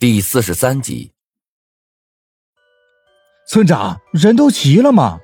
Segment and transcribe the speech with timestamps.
[0.00, 1.10] 第四十三集，
[3.48, 5.18] 村长，人都齐了吗？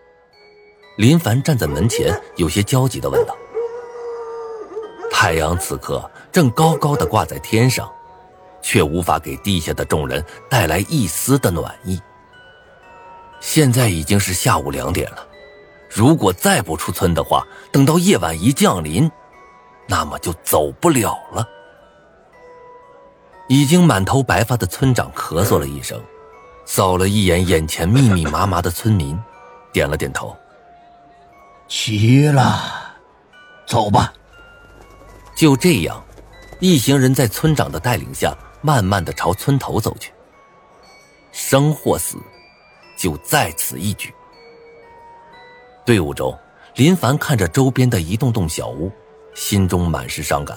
[0.98, 3.36] 林凡站在门前，有些焦急的问道。
[5.12, 7.88] 太阳此刻正高高的挂在天上，
[8.60, 12.02] 却无法给地下的众人带来一丝的暖意。
[13.38, 15.24] 现在已经是下午两点了，
[15.88, 19.08] 如果再不出村的话，等到夜晚一降临，
[19.86, 21.48] 那么就走不了了。
[23.48, 26.00] 已经满头白发的村长咳嗽了一声，
[26.64, 29.18] 扫了一眼眼前密密麻麻的村民，
[29.72, 30.34] 点了点头。
[31.68, 32.94] 齐了，
[33.66, 34.12] 走吧。
[35.34, 36.02] 就这样，
[36.60, 40.12] 一行人在村长的带领下，慢慢的朝村头走去。
[41.32, 42.16] 生或死，
[42.96, 44.14] 就在此一举。
[45.84, 46.38] 队伍中，
[46.76, 48.90] 林凡看着周边的一栋栋小屋，
[49.34, 50.56] 心中满是伤感。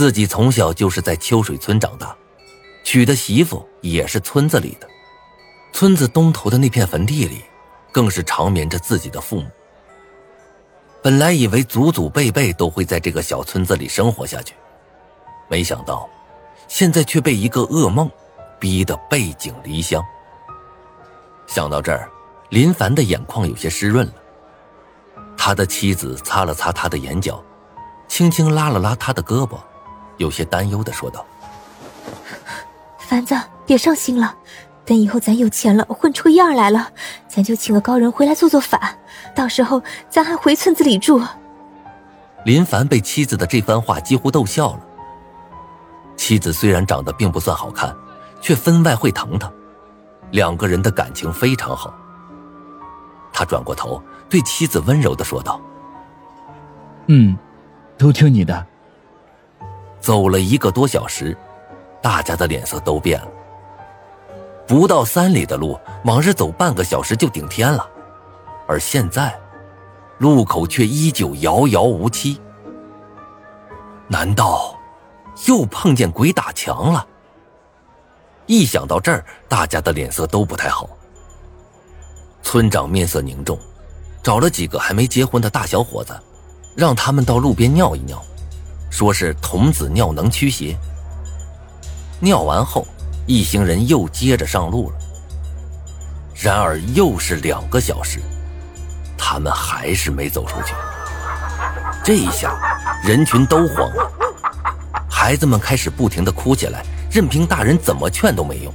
[0.00, 2.16] 自己从小就是在秋水村长大，
[2.82, 4.88] 娶的媳妇也是村子里的，
[5.74, 7.44] 村子东头的那片坟地里，
[7.92, 9.46] 更是长眠着自己的父母。
[11.02, 14.54] 本来以为祖祖辈辈都会在这个小村子里生活下去，
[15.50, 16.08] 没想到，
[16.66, 18.10] 现在却被一个噩梦
[18.58, 20.02] 逼得背井离乡。
[21.46, 22.10] 想到这儿，
[22.48, 24.14] 林凡的眼眶有些湿润了。
[25.36, 27.44] 他的妻子擦了擦他的眼角，
[28.08, 29.58] 轻轻拉了拉他的胳膊。
[30.20, 31.24] 有些担忧的说道
[33.00, 34.36] ：“凡子，别伤心了，
[34.84, 36.92] 等以后咱有钱了，混出个样来了，
[37.26, 38.94] 咱就请个高人回来做做法，
[39.34, 41.22] 到时候咱还回村子里住。”
[42.44, 44.80] 林凡被妻子的这番话几乎逗笑了。
[46.16, 47.96] 妻子虽然长得并不算好看，
[48.42, 49.50] 却分外会疼他，
[50.32, 51.94] 两个人的感情非常好。
[53.32, 55.58] 他转过头对妻子温柔的说道
[57.08, 57.38] ：“嗯，
[57.96, 58.66] 都听你的。”
[60.00, 61.36] 走了一个多小时，
[62.02, 63.28] 大家的脸色都变了。
[64.66, 67.88] 不到三里的路，往日走半个小时就顶天了，
[68.66, 69.38] 而现在，
[70.18, 72.40] 路口却依旧遥遥无期。
[74.06, 74.76] 难道
[75.46, 77.06] 又碰见鬼打墙了？
[78.46, 80.88] 一想到这儿，大家的脸色都不太好。
[82.42, 83.58] 村长面色凝重，
[84.22, 86.18] 找了几个还没结婚的大小伙子，
[86.74, 88.20] 让他们到路边尿一尿。
[88.90, 90.76] 说是童子尿能驱邪。
[92.18, 92.86] 尿完后，
[93.26, 94.96] 一行人又接着上路了。
[96.34, 98.20] 然而又是两个小时，
[99.16, 100.74] 他们还是没走出去。
[102.02, 102.58] 这一下，
[103.04, 104.10] 人群都慌了，
[105.08, 108.72] 孩子们开始不停的哭起来，任凭大人怎么劝都没用。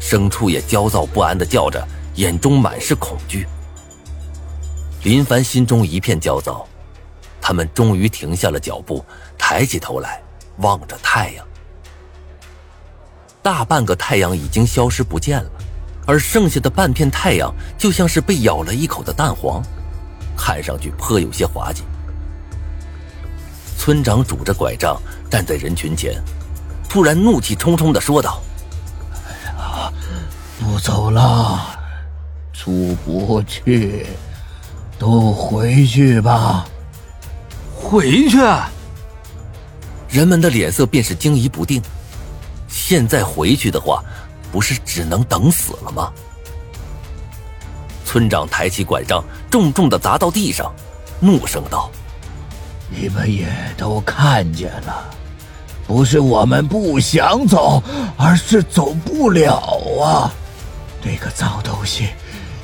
[0.00, 3.46] 牲畜也焦躁不安的叫着，眼中满是恐惧。
[5.02, 6.66] 林凡心中一片焦躁。
[7.40, 9.04] 他们终于停下了脚步，
[9.38, 10.20] 抬起头来，
[10.58, 11.46] 望着太阳。
[13.42, 15.50] 大半个太阳已经消失不见了，
[16.06, 19.62] 而剩下的半片太阳就像是被咬了一口的蛋黄，
[20.36, 21.82] 看上去颇有些滑稽。
[23.78, 26.22] 村长拄着拐杖站在人群前，
[26.88, 28.42] 突然怒气冲冲的说道
[29.16, 29.92] ：“哎呀，
[30.60, 31.78] 不走了，
[32.52, 34.06] 出不去，
[34.98, 36.66] 都回去吧。”
[37.90, 38.38] 回去，
[40.08, 41.82] 人们的脸色便是惊疑不定。
[42.68, 44.00] 现在回去的话，
[44.52, 46.12] 不是只能等死了吗？
[48.04, 50.72] 村长抬起拐杖，重重的砸到地上，
[51.18, 51.90] 怒声道
[52.88, 55.10] ：“你们也都看见了，
[55.84, 57.82] 不是我们不想走，
[58.16, 59.56] 而是走不了
[60.00, 60.30] 啊！
[61.02, 62.10] 这个脏东西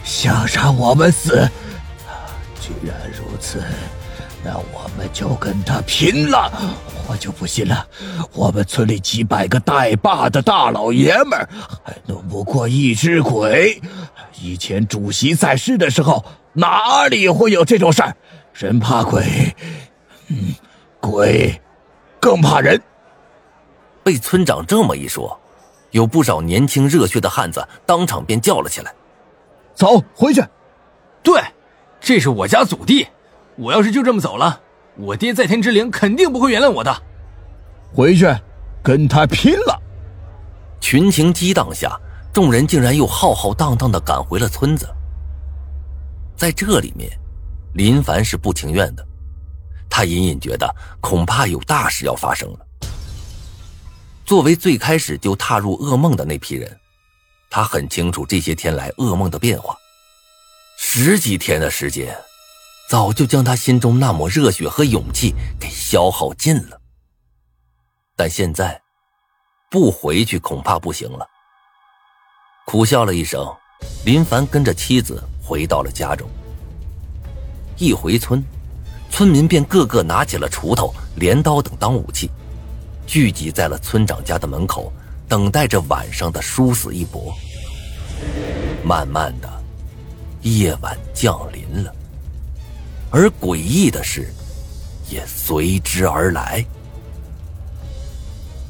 [0.05, 1.51] 想让我们死，
[2.61, 3.61] 既然如此。”
[4.47, 6.53] 那我们就跟他拼了！
[7.09, 7.85] 我就不信了，
[8.33, 11.49] 我们村里几百个带把的大老爷们儿，
[11.83, 13.83] 还弄不过一只鬼。
[14.41, 18.15] 以前主席在世的时候，哪里会有这种事儿？
[18.55, 19.25] 人怕鬼，
[20.29, 20.55] 嗯，
[21.01, 21.61] 鬼
[22.21, 22.81] 更怕人。
[24.05, 25.37] 被村长这么一说，
[25.91, 28.95] 有不少年轻热血的汉子当场便叫了起来
[29.75, 30.41] ：“走，回去！
[31.21, 31.43] 对，
[32.01, 33.09] 这是我家祖地。”
[33.57, 34.61] 我要是就这么走了，
[34.97, 37.03] 我爹在天之灵肯定不会原谅我的。
[37.95, 38.27] 回去，
[38.83, 39.81] 跟他拼了！
[40.81, 41.99] 群情激荡下，
[42.33, 44.87] 众人竟然又浩浩荡荡的赶回了村子。
[46.37, 47.11] 在这里面，
[47.73, 49.07] 林凡是不情愿的，
[49.89, 50.69] 他隐隐觉得
[51.01, 52.67] 恐怕有大事要发生了。
[54.27, 56.79] 作为最开始就踏入噩梦的那批人，
[57.49, 59.75] 他很清楚这些天来噩梦的变化。
[60.77, 62.15] 十几天的时间。
[62.89, 66.81] 早就将他心中那抹热血和勇气给消耗尽了，
[68.15, 68.81] 但现在，
[69.69, 71.27] 不回去恐怕不行了。
[72.65, 73.45] 苦笑了一声，
[74.05, 76.29] 林凡跟着妻子回到了家中。
[77.77, 78.43] 一回村，
[79.11, 82.31] 村民便个个拿起了锄头、镰刀等当武器，
[83.05, 84.93] 聚集在了村长家的门口，
[85.29, 87.35] 等待着晚上的殊死一搏。
[88.85, 89.63] 慢慢的，
[90.43, 91.93] 夜晚降临了，
[93.17, 94.31] 而诡异的事
[95.09, 96.63] 也随之而来。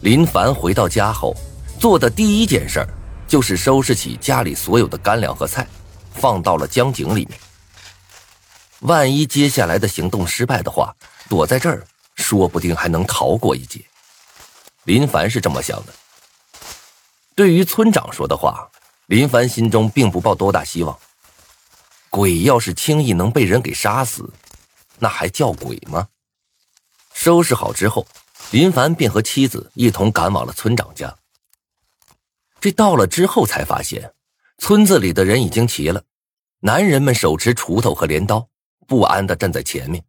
[0.02, 1.34] 林凡回到家后，
[1.80, 2.86] 做的第一件事
[3.26, 5.66] 就是收拾起家里所有的干粮和菜，
[6.12, 7.32] 放到了江井里面。
[8.82, 10.94] 万一接下来的行动失败的话，
[11.28, 11.84] 躲在这儿
[12.14, 13.84] 说不定还能逃过一劫。
[14.84, 15.92] 林凡是这么想的。
[17.34, 18.70] 对于村长说的话，
[19.06, 20.96] 林凡心中并不抱多大希望。
[22.16, 24.32] 鬼要是轻易能被人给杀死，
[24.98, 26.08] 那还叫鬼吗？
[27.12, 28.06] 收拾好之后，
[28.52, 31.14] 林凡便和妻子一同赶往了村长家。
[32.58, 34.14] 这到了之后才发现，
[34.56, 36.02] 村子里的人已经齐了，
[36.60, 38.48] 男人们手持锄头和镰刀。
[38.86, 40.02] 不安的站在前面，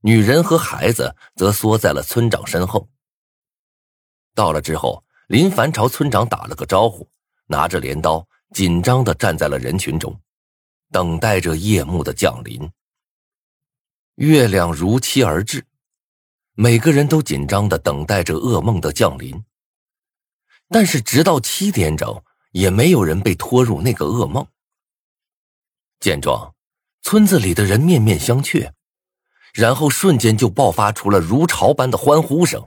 [0.00, 2.88] 女人和孩子则缩在了村长身后。
[4.34, 7.08] 到了之后，林凡朝村长打了个招呼，
[7.46, 10.20] 拿着镰刀，紧张的站在了人群中，
[10.90, 12.70] 等待着夜幕的降临。
[14.16, 15.64] 月亮如期而至，
[16.54, 19.44] 每个人都紧张的等待着噩梦的降临。
[20.68, 24.46] 但是，直到七点整，也没有人被拖入那个噩梦。
[26.00, 26.54] 见状。
[27.00, 28.70] 村子里的人面面相觑，
[29.54, 32.62] 然后瞬间就爆发出了如潮般的欢呼声。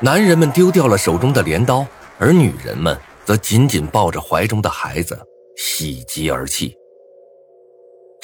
[0.00, 1.86] 男人们丢掉了手中的镰刀，
[2.18, 5.18] 而女人们则紧紧抱着怀中的孩子，
[5.56, 6.76] 喜极而泣。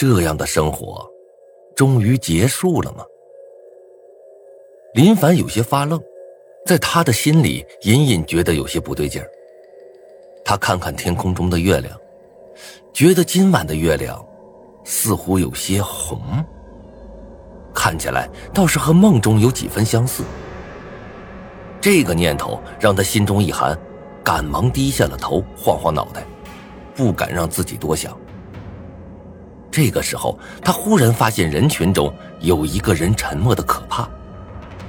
[0.01, 1.07] 这样的生活，
[1.77, 3.05] 终于结束了吗？
[4.95, 6.01] 林凡有些发愣，
[6.65, 9.29] 在他的心里隐隐觉得有些不对劲儿。
[10.43, 11.95] 他看看天空中的月亮，
[12.95, 14.27] 觉得今晚的月亮。
[14.85, 16.19] 似乎有些红，
[17.75, 20.25] 看起来倒是和梦中有几分相似。
[21.79, 23.79] 这个念头让他心中一寒，
[24.25, 26.25] 赶忙低下了头，晃晃脑袋，
[26.95, 28.19] 不敢让自己多想。
[29.71, 34.09] 这个时候，他忽然发现人群中有一个人沉默的可怕，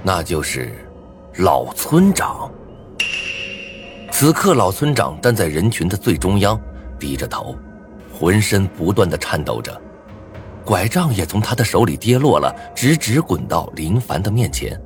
[0.04, 0.74] 那就是
[1.38, 2.52] 老村长。
[4.12, 6.60] 此刻，老村长站在人群的最中央，
[7.00, 7.56] 低着头。
[8.14, 9.82] 浑身不断的颤抖着，
[10.64, 14.80] 拐杖也从他的手里跌落了，直直滚到林凡的面前。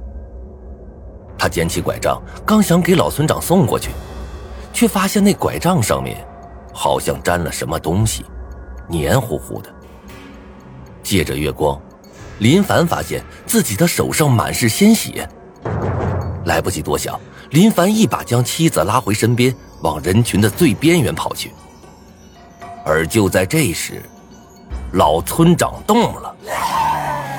[1.38, 3.90] 他捡起拐杖，刚想给老村长送过去，
[4.72, 6.26] 却发现那拐杖上面
[6.74, 8.26] 好像沾了什么东西，
[8.88, 9.70] 黏糊糊的。
[11.06, 11.80] 借着月光，
[12.40, 15.30] 林凡发现自己的手上满是鲜血。
[16.46, 17.18] 来不及多想，
[17.52, 21.54] 林凡一把将妻子拉回身边，往人群的最边缘跑去。
[22.84, 24.02] 而就在这时，
[24.94, 26.36] 老村长动了，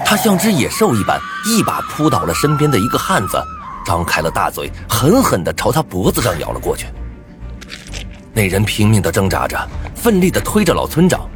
[0.04, 3.36] 他像只野兽一般，一把扑倒了身边的一个汉子，
[3.84, 6.86] 张开了大嘴，狠狠地朝他脖子上咬了过去。
[8.32, 9.58] 那人拼命地挣扎着，
[9.94, 11.28] 奋力地推着老村长，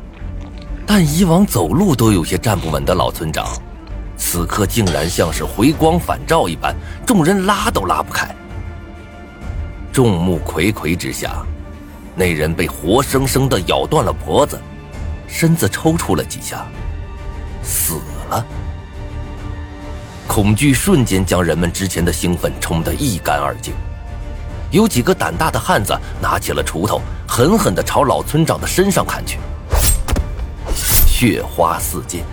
[0.92, 3.46] 但以往走路都有些站不稳的老村长，
[4.16, 6.74] 此刻竟然像是回光返照一般，
[7.06, 8.34] 众人拉都拉不开。
[9.92, 11.46] 众目睽睽之下。
[12.16, 14.60] 那人被活生生的咬断了脖子，
[15.28, 16.66] 身子抽搐了几下，
[17.62, 18.44] 死了。
[20.26, 23.72] 恐惧瞬间将人们之前的兴奋冲得一干二净。
[24.72, 29.38] 有几个胆大的汉子拿起了锄头，狠狠地朝老村长的身上砍去，
[31.20, 32.24] 血花四溅。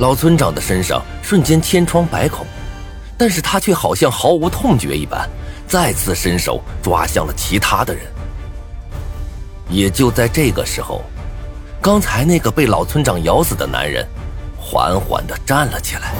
[0.00, 2.44] 老村长的身上瞬间千疮百孔，
[3.16, 5.30] 但是他却好像毫无痛觉一般，
[5.64, 8.02] 再次伸手抓向了其他的人。
[9.70, 11.04] 也就在这个时候，
[11.80, 14.04] 刚才那个被老村长咬死的男人，
[14.58, 16.16] 缓缓地站了起来。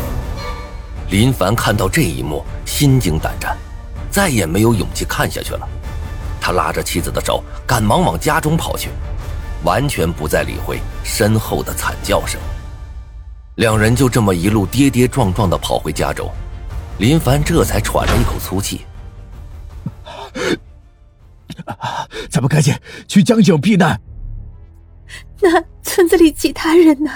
[1.11, 3.59] 林凡看到这一幕，心惊胆战，
[4.13, 5.69] 再也没有勇气看下去了。
[6.41, 8.91] 他拉着妻子的手，赶忙往家中跑去，
[9.65, 12.41] 完全不再理会身后的惨叫声。
[13.57, 16.31] 两人就这么一路跌跌撞撞的跑回家中，
[16.99, 18.87] 林凡这才喘了一口粗气。
[22.31, 22.75] 咱们赶紧
[23.09, 24.01] 去江景避难。
[25.41, 27.11] 那村子里其他人呢？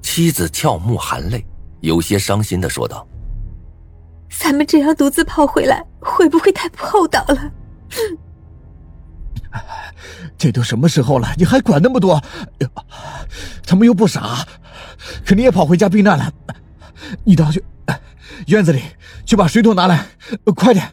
[0.00, 1.44] 妻子俏目含泪，
[1.80, 3.06] 有些伤心的说道
[4.30, 7.52] ：“咱们这样独自跑回来，会不会太不厚道了？”
[10.36, 12.22] 这都什么时候了，你还管那么多？
[13.66, 14.46] 他们又不傻，
[15.24, 16.32] 肯定也跑回家避难了。
[17.24, 17.64] 你倒去，
[18.46, 18.82] 院子里
[19.24, 20.06] 去把水桶拿来，
[20.54, 20.92] 快点！